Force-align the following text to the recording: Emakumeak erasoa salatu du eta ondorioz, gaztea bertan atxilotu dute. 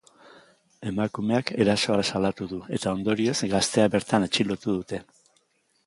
Emakumeak 0.91 1.51
erasoa 1.65 2.07
salatu 2.11 2.49
du 2.55 2.63
eta 2.79 2.95
ondorioz, 2.97 3.37
gaztea 3.55 3.89
bertan 3.97 4.31
atxilotu 4.31 4.79
dute. 4.81 5.05